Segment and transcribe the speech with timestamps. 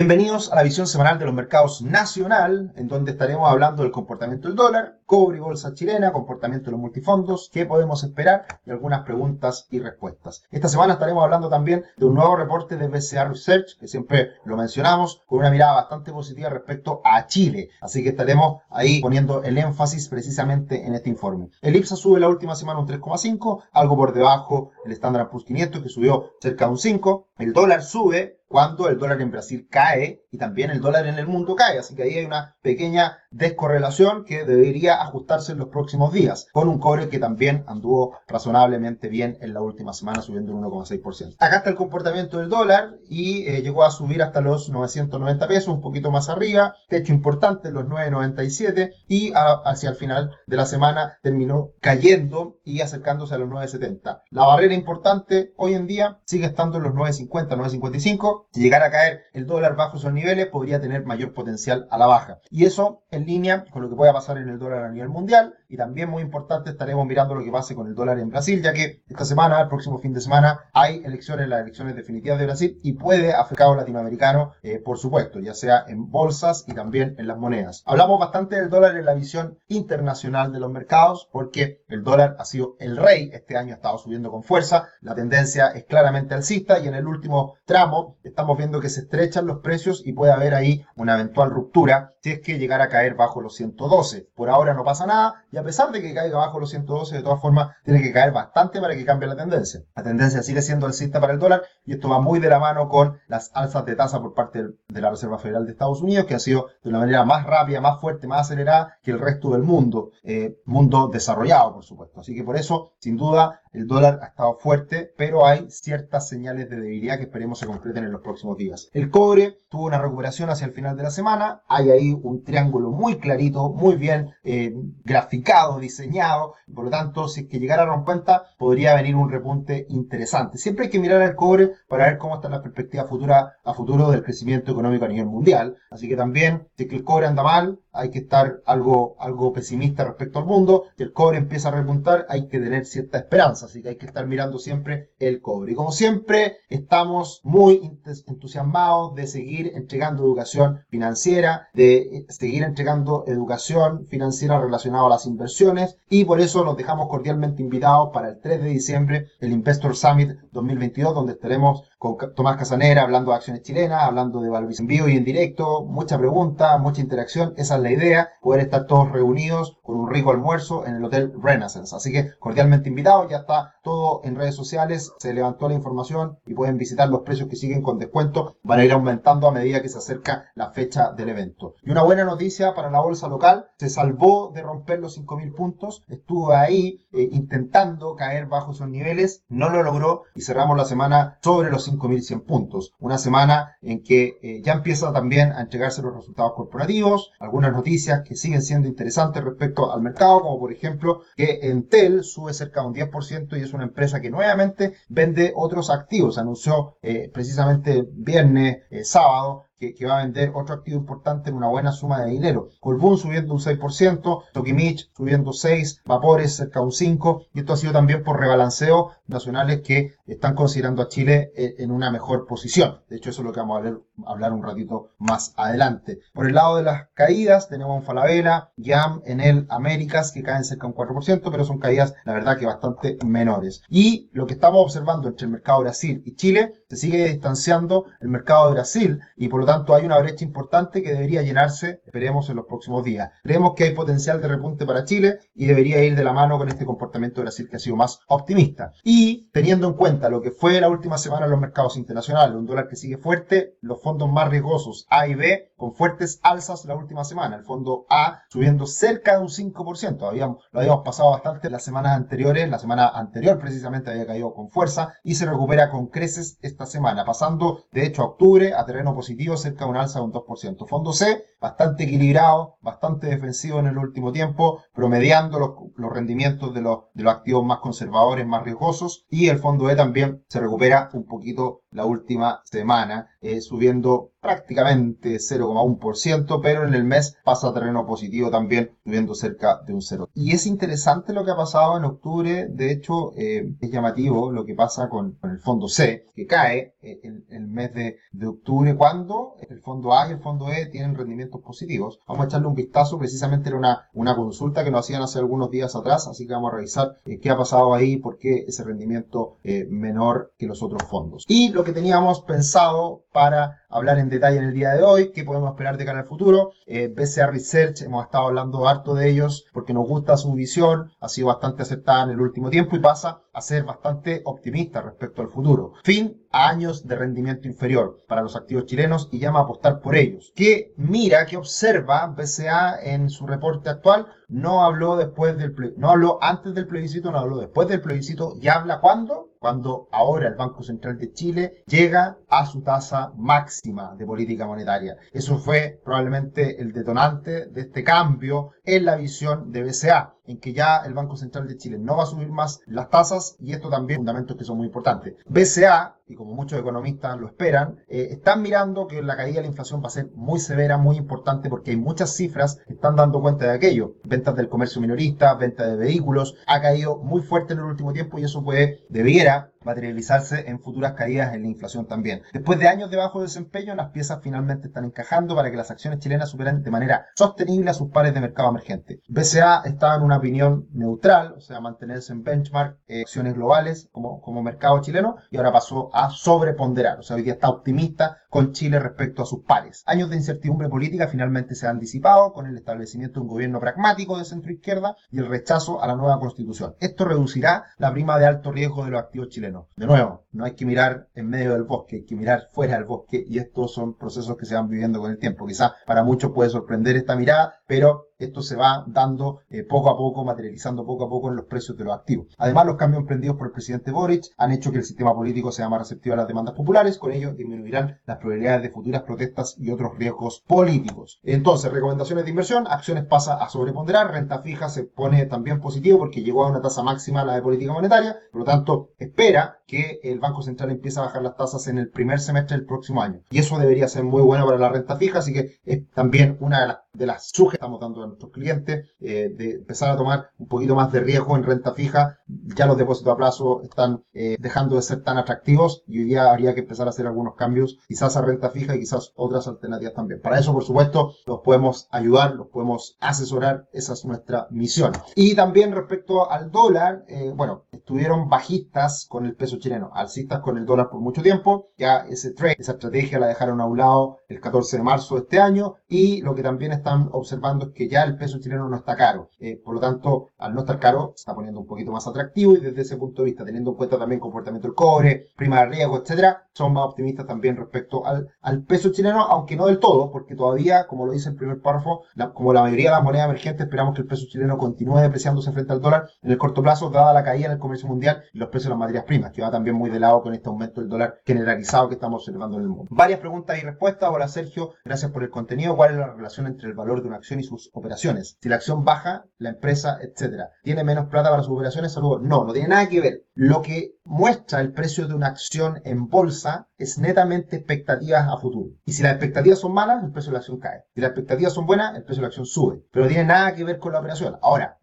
[0.00, 4.46] Bienvenidos a la visión semanal de los mercados nacional, en donde estaremos hablando del comportamiento
[4.46, 9.04] del dólar, cobre y bolsa chilena, comportamiento de los multifondos, qué podemos esperar y algunas
[9.04, 10.44] preguntas y respuestas.
[10.52, 14.56] Esta semana estaremos hablando también de un nuevo reporte de BCA Research, que siempre lo
[14.56, 17.70] mencionamos, con una mirada bastante positiva respecto a Chile.
[17.80, 21.50] Así que estaremos ahí poniendo el énfasis precisamente en este informe.
[21.60, 25.82] El IPSA sube la última semana un 3,5, algo por debajo el Standard Poor's 500
[25.82, 27.27] que subió cerca de un 5.
[27.38, 31.26] El dólar sube cuando el dólar en Brasil cae y también el dólar en el
[31.26, 31.78] mundo cae.
[31.78, 36.68] Así que ahí hay una pequeña descorrelación que debería ajustarse en los próximos días, con
[36.68, 41.36] un cobre que también anduvo razonablemente bien en la última semana, subiendo un 1,6%.
[41.38, 45.68] Acá está el comportamiento del dólar y eh, llegó a subir hasta los 990 pesos,
[45.68, 51.18] un poquito más arriba, techo importante, los 997 y hacia el final de la semana
[51.22, 54.22] terminó cayendo y acercándose a los 970.
[54.30, 58.90] La barrera importante hoy en día sigue estando en los 950, 955 si llegara a
[58.90, 62.40] caer el dólar bajo esos niveles, podría tener mayor potencial a la baja.
[62.50, 65.54] Y eso en línea con lo que pueda pasar en el dólar a nivel mundial.
[65.68, 68.72] Y también muy importante, estaremos mirando lo que pase con el dólar en Brasil, ya
[68.72, 72.80] que esta semana, el próximo fin de semana, hay elecciones, las elecciones definitivas de Brasil,
[72.82, 77.26] y puede afectar al latinoamericano, eh, por supuesto, ya sea en bolsas y también en
[77.26, 77.82] las monedas.
[77.84, 82.46] Hablamos bastante del dólar en la visión internacional de los mercados, porque el dólar ha
[82.46, 86.78] sido el rey, este año ha estado subiendo con fuerza, la tendencia es claramente alcista,
[86.78, 87.17] y en el último
[87.64, 92.14] tramo estamos viendo que se estrechan los precios y puede haber ahí una eventual ruptura
[92.22, 94.28] si es que llegara a caer bajo los 112.
[94.34, 97.22] Por ahora no pasa nada y a pesar de que caiga bajo los 112, de
[97.22, 99.82] todas formas tiene que caer bastante para que cambie la tendencia.
[99.94, 102.88] La tendencia sigue siendo alcista para el dólar y esto va muy de la mano
[102.88, 106.34] con las alzas de tasa por parte de la Reserva Federal de Estados Unidos que
[106.34, 109.62] ha sido de una manera más rápida, más fuerte, más acelerada que el resto del
[109.62, 112.20] mundo, eh, mundo desarrollado por supuesto.
[112.20, 116.68] Así que por eso, sin duda, el dólar ha estado fuerte, pero hay ciertas señales
[116.70, 118.90] de debilidad que esperemos se concreten en los próximos días.
[118.92, 121.62] El cobre tuvo una recuperación hacia el final de la semana.
[121.68, 126.54] Hay ahí un triángulo muy clarito, muy bien eh, graficado, diseñado.
[126.74, 130.58] Por lo tanto, si es que llegara a rompuenta, podría venir un repunte interesante.
[130.58, 134.10] Siempre hay que mirar al cobre para ver cómo está la perspectiva futura a futuro
[134.10, 135.76] del crecimiento económico a nivel mundial.
[135.90, 139.52] Así que también, si es que el cobre anda mal, hay que estar algo, algo
[139.52, 140.84] pesimista respecto al mundo.
[140.96, 143.66] Si el cobre empieza a repuntar, hay que tener cierta esperanza.
[143.66, 145.72] Así que hay que estar mirando siempre el cobre.
[145.72, 154.06] Y como siempre, estamos muy entusiasmados de seguir entregando educación financiera, de seguir entregando educación
[154.06, 155.98] financiera relacionada a las inversiones.
[156.08, 160.30] Y por eso los dejamos cordialmente invitados para el 3 de diciembre, el Investor Summit
[160.52, 165.08] 2022, donde estaremos con Tomás Casanera hablando de acciones chilenas, hablando de Valvis en vivo
[165.08, 169.96] y en directo, mucha pregunta, mucha interacción, esa es idea, poder estar todos reunidos con
[169.96, 171.94] un rico almuerzo en el Hotel Renaissance.
[171.94, 176.54] Así que cordialmente invitados, ya está todo en redes sociales, se levantó la información y
[176.54, 179.88] pueden visitar los precios que siguen con descuento, van a ir aumentando a medida que
[179.88, 181.74] se acerca la fecha del evento.
[181.82, 186.04] Y una buena noticia para la bolsa local, se salvó de romper los 5.000 puntos,
[186.08, 191.38] estuvo ahí eh, intentando caer bajo esos niveles, no lo logró y cerramos la semana
[191.42, 192.92] sobre los 5.100 puntos.
[192.98, 198.22] Una semana en que eh, ya empieza también a entregarse los resultados corporativos, algunas noticias
[198.22, 202.86] que siguen siendo interesantes respecto al mercado, como por ejemplo que Entel sube cerca de
[202.88, 206.38] un 10% y es una empresa que nuevamente vende otros activos.
[206.38, 211.68] Anunció eh, precisamente viernes, eh, sábado, que, va a vender otro activo importante en una
[211.68, 212.70] buena suma de dinero.
[212.80, 217.76] Colbún subiendo un 6%, Tokimich subiendo 6, Vapores cerca de un 5, y esto ha
[217.76, 223.00] sido también por rebalanceo nacionales que están considerando a Chile eh, en una mejor posición.
[223.08, 226.20] De hecho, eso es lo que vamos a hablar, un ratito más adelante.
[226.32, 230.86] Por el lado de las caídas, tenemos un Falabella, YAM, Enel, Américas, que caen cerca
[230.86, 233.82] de un 4%, pero son caídas, la verdad, que bastante menores.
[233.88, 238.28] Y lo que estamos observando entre el mercado Brasil y Chile, se sigue distanciando el
[238.28, 242.48] mercado de Brasil, y por lo tanto hay una brecha importante que debería llenarse, esperemos,
[242.48, 243.32] en los próximos días.
[243.42, 246.68] Creemos que hay potencial de repunte para Chile y debería ir de la mano con
[246.68, 248.92] este comportamiento de Brasil que ha sido más optimista.
[249.04, 252.64] Y teniendo en cuenta lo que fue la última semana en los mercados internacionales, un
[252.64, 256.96] dólar que sigue fuerte, los fondos más riesgosos A y B con fuertes alzas la
[256.96, 261.70] última semana, el fondo A subiendo cerca de un 5%, habíamos, lo habíamos pasado bastante
[261.70, 266.08] las semanas anteriores, la semana anterior precisamente había caído con fuerza y se recupera con
[266.08, 270.18] creces esta semana, pasando de hecho a octubre a terreno positivo cerca de un alza
[270.18, 270.86] de un 2%.
[270.88, 277.04] Fondo C, bastante equilibrado, bastante defensivo en el último tiempo, promediando los, rendimientos de los,
[277.14, 279.26] de los activos más conservadores, más riesgosos.
[279.30, 285.36] Y el fondo E también se recupera un poquito la última semana, eh, subiendo prácticamente
[285.36, 290.30] 0,1%, pero en el mes pasa a terreno positivo también, subiendo cerca de un 0.
[290.34, 294.64] Y es interesante lo que ha pasado en octubre, de hecho eh, es llamativo lo
[294.64, 299.56] que pasa con, el fondo C, que cae eh, en, el mes de, octubre cuando
[299.68, 302.20] el fondo A y el fondo E tienen rendimientos positivos.
[302.26, 305.70] Vamos a echarle un vistazo, precisamente era una, una consulta que nos hacían hace algunos
[305.70, 308.84] días atrás, así que vamos a revisar eh, qué ha pasado ahí, por qué ese
[308.84, 309.58] rendimiento
[309.90, 311.44] menor que los otros fondos.
[311.46, 315.44] Y lo que teníamos pensado para hablar en detalle en el día de hoy, qué
[315.44, 316.70] podemos esperar de cara al futuro.
[316.86, 321.28] Eh, BCA Research, hemos estado hablando harto de ellos porque nos gusta su visión, ha
[321.28, 325.48] sido bastante aceptada en el último tiempo y pasa a ser bastante optimista respecto al
[325.48, 325.94] futuro.
[326.04, 330.52] Fin años de rendimiento inferior para los activos chilenos y llama a apostar por ellos.
[330.54, 334.26] ¿Qué mira, qué observa BCA en su reporte actual?
[334.48, 338.68] No habló después del no habló antes del plebiscito, no habló después del plebiscito y
[338.68, 339.50] habla cuándo?
[339.58, 345.16] Cuando ahora el Banco Central de Chile llega a su tasa máxima de política monetaria.
[345.32, 350.72] Eso fue probablemente el detonante de este cambio en la visión de BCA en que
[350.72, 353.90] ya el Banco Central de Chile no va a subir más las tasas y esto
[353.90, 355.34] también fundamentos que son muy importantes.
[355.46, 359.68] BCA, y como muchos economistas lo esperan, eh, están mirando que la caída de la
[359.68, 363.40] inflación va a ser muy severa, muy importante porque hay muchas cifras que están dando
[363.40, 364.14] cuenta de aquello.
[364.24, 368.38] Ventas del comercio minorista, venta de vehículos, ha caído muy fuerte en el último tiempo
[368.38, 372.42] y eso puede, debiera materializarse en futuras caídas en la inflación también.
[372.52, 376.20] Después de años de bajo desempeño, las piezas finalmente están encajando para que las acciones
[376.20, 379.22] chilenas superen de manera sostenible a sus pares de mercado emergente.
[379.28, 384.40] BCA está en una opinión neutral, o sea, mantenerse en benchmark, eh, acciones globales como,
[384.42, 388.72] como mercado chileno, y ahora pasó a sobreponderar, o sea, hoy día está optimista con
[388.72, 390.02] Chile respecto a sus pares.
[390.06, 394.38] Años de incertidumbre política finalmente se han disipado con el establecimiento de un gobierno pragmático
[394.38, 396.94] de centro izquierda y el rechazo a la nueva constitución.
[397.00, 399.77] Esto reducirá la prima de alto riesgo de los activos chilenos.
[399.96, 403.04] De nuevo, no hay que mirar en medio del bosque, hay que mirar fuera del
[403.04, 405.66] bosque y estos son procesos que se van viviendo con el tiempo.
[405.66, 410.16] Quizás para muchos puede sorprender esta mirada, pero esto se va dando eh, poco a
[410.16, 412.54] poco, materializando poco a poco en los precios de los activos.
[412.56, 415.88] Además, los cambios emprendidos por el presidente Boric han hecho que el sistema político sea
[415.88, 419.90] más receptivo a las demandas populares, con ello disminuirán las probabilidades de futuras protestas y
[419.90, 421.40] otros riesgos políticos.
[421.42, 426.42] Entonces, recomendaciones de inversión, acciones pasa a sobreponderar, renta fija se pone también positivo porque
[426.42, 430.38] llegó a una tasa máxima la de política monetaria, por lo tanto, espera que el
[430.38, 433.40] Banco Central empiece a bajar las tasas en el primer semestre del próximo año.
[433.50, 436.80] Y eso debería ser muy bueno para la renta fija, así que es también una
[436.82, 440.68] de las, de las que estamos dando nuestros clientes, eh, de empezar a tomar un
[440.68, 442.38] poquito más de riesgo en renta fija.
[442.46, 446.50] Ya los depósitos a plazo están eh, dejando de ser tan atractivos y hoy día
[446.50, 450.14] habría que empezar a hacer algunos cambios, quizás a renta fija y quizás otras alternativas
[450.14, 450.40] también.
[450.40, 455.12] Para eso, por supuesto, los podemos ayudar, los podemos asesorar, esa es nuestra misión.
[455.34, 460.78] Y también respecto al dólar, eh, bueno, estuvieron bajistas con el peso chileno, alcistas con
[460.78, 464.38] el dólar por mucho tiempo, ya ese trade, esa estrategia la dejaron a un lado
[464.48, 468.22] el 14 de marzo de este año y lo que también están observando que ya
[468.24, 469.50] el peso chileno no está caro.
[469.58, 472.74] Eh, por lo tanto, al no estar caro, se está poniendo un poquito más atractivo
[472.74, 475.86] y desde ese punto de vista, teniendo en cuenta también comportamiento del cobre, prima de
[475.86, 480.30] riesgo, etcétera, son más optimistas también respecto al, al peso chileno, aunque no del todo,
[480.30, 482.22] porque todavía, como lo dice el primer párrafo,
[482.54, 485.92] como la mayoría de las monedas emergentes, esperamos que el peso chileno continúe depreciándose frente
[485.92, 488.68] al dólar en el corto plazo, dada la caída en el comercio mundial y los
[488.68, 491.08] precios de las materias primas, que va también muy de lado con este aumento del
[491.08, 493.06] dólar generalizado que estamos observando en el mundo.
[493.10, 494.30] Varias preguntas y respuestas.
[494.30, 495.96] Hola Sergio, gracias por el contenido.
[495.96, 498.58] ¿Cuál es la relación entre el valor de una acción y sus operaciones?
[498.60, 502.12] Si la acción baja, la empresa, etcétera, ¿tiene menos plata para sus operaciones?
[502.12, 502.42] Saludos.
[502.42, 503.44] No, no tiene nada que ver.
[503.54, 508.90] Lo que muestra el precio de una acción en bolsa es netamente expectativas a futuro.
[509.04, 511.04] Y si las expectativas son malas, el precio de la acción cae.
[511.14, 513.04] Si las expectativas son buenas, el precio de la acción sube.
[513.12, 514.56] Pero no tiene nada que ver con la operación.
[514.62, 514.98] Ahora,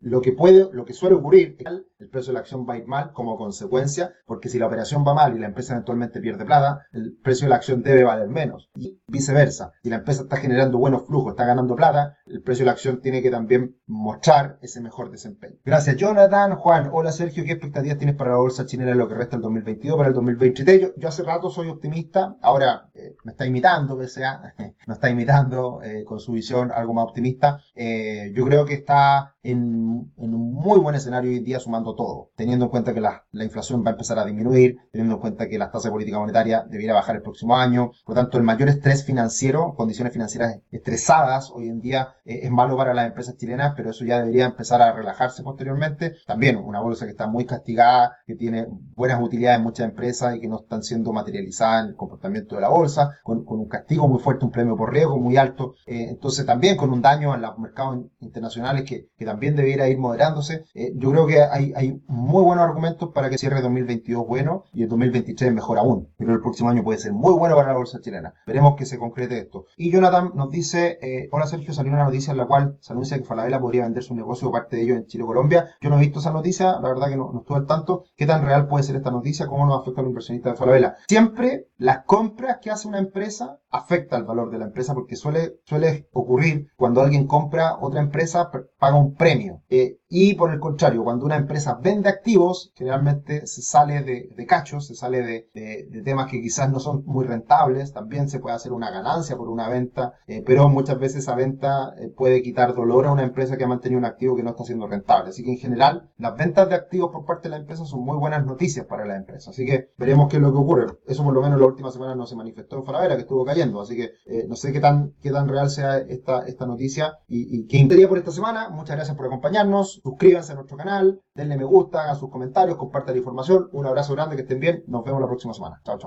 [0.00, 1.56] lo que puede, lo que suele ocurrir,
[1.98, 5.04] el precio de la acción va a ir mal como consecuencia, porque si la operación
[5.06, 8.28] va mal y la empresa eventualmente pierde plata, el precio de la acción debe valer
[8.28, 8.68] menos.
[8.74, 9.72] Y viceversa.
[9.82, 13.00] Si la empresa está generando buenos flujos, está ganando plata, el precio de la acción
[13.00, 15.56] tiene que también mostrar ese mejor desempeño.
[15.64, 16.56] Gracias, Jonathan.
[16.56, 19.42] Juan, hola Sergio, ¿qué expectativas tienes para la bolsa chilena en lo que resta del
[19.42, 20.80] 2022, para el 2023?
[20.80, 24.54] Yo, yo rato soy optimista, ahora eh, me está imitando, sea,
[24.86, 27.60] me está imitando eh, con su visión algo más optimista.
[27.74, 32.30] Eh, yo creo que está en, un muy buen escenario hoy en día sumando todo,
[32.36, 35.58] teniendo en cuenta que la, inflación va a empezar a disminuir, teniendo en cuenta que
[35.58, 38.68] la tasa de política monetaria debiera bajar el próximo año, por lo tanto el mayor
[38.68, 43.72] estrés financiero, condiciones financieras estresadas hoy en día eh, es malo para las empresas chilenas,
[43.76, 46.16] pero eso ya debería empezar a relajarse posteriormente.
[46.26, 50.40] También una bolsa que está muy castigada, que tiene buenas utilidades en muchas empresas y
[50.40, 54.18] que no están siendo materializadas en el comportamiento de la bolsa, con, un castigo muy
[54.18, 57.58] fuerte, un premio por riesgo muy alto, eh, entonces también con un daño en los
[57.58, 60.64] mercados internacionales que, que también también debiera ir moderándose.
[60.74, 64.82] Eh, yo creo que hay, hay muy buenos argumentos para que cierre 2022 bueno y
[64.82, 66.08] el 2023 mejor aún.
[66.16, 68.34] Pero el próximo año puede ser muy bueno para la bolsa chilena.
[68.48, 69.66] Veremos que se concrete esto.
[69.76, 73.16] Y Jonathan nos dice, eh, hola Sergio, salió una noticia en la cual se anuncia
[73.16, 75.68] que Falabella podría vender su negocio o parte de ello en Chile o Colombia.
[75.80, 78.06] Yo no he visto esa noticia, la verdad que no, no estuve al tanto.
[78.16, 79.46] ¿Qué tan real puede ser esta noticia?
[79.46, 80.96] ¿Cómo nos afecta a los inversionistas de Falabella?
[81.06, 85.60] Siempre las compras que hace una empresa afecta al valor de la empresa porque suele,
[85.64, 89.62] suele ocurrir cuando alguien compra otra empresa, paga un premio.
[89.68, 94.46] Eh, y por el contrario, cuando una empresa vende activos, generalmente se sale de, de
[94.46, 98.56] cachos, se sale de, de, temas que quizás no son muy rentables, también se puede
[98.56, 102.74] hacer una ganancia por una venta, eh, pero muchas veces esa venta eh, puede quitar
[102.74, 105.28] dolor a una empresa que ha mantenido un activo que no está siendo rentable.
[105.28, 108.16] Así que en general, las ventas de activos por parte de la empresa son muy
[108.16, 109.50] buenas noticias para la empresa.
[109.50, 110.86] Así que veremos qué es lo que ocurre.
[111.06, 113.82] Eso por lo menos la última semana no se manifestó en Faravera, que estuvo cayendo.
[113.82, 117.58] Así que eh, no sé qué tan, qué tan real sea esta, esta noticia y,
[117.58, 118.70] y qué interés por esta semana.
[118.70, 123.14] Muchas gracias por acompañarnos suscríbanse a nuestro canal, denle me gusta, hagan sus comentarios, compartan
[123.14, 123.68] la información.
[123.72, 124.84] Un abrazo grande, que estén bien.
[124.86, 125.80] Nos vemos la próxima semana.
[125.84, 126.06] Chao, chao.